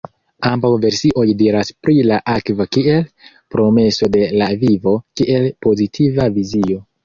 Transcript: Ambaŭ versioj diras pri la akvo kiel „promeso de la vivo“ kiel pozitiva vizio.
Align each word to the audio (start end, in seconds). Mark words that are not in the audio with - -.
Ambaŭ 0.51 0.69
versioj 0.85 1.25
diras 1.41 1.69
pri 1.83 1.95
la 2.13 2.17
akvo 2.37 2.67
kiel 2.77 3.05
„promeso 3.57 4.11
de 4.19 4.27
la 4.43 4.51
vivo“ 4.67 4.99
kiel 5.21 5.49
pozitiva 5.67 6.31
vizio. 6.43 6.85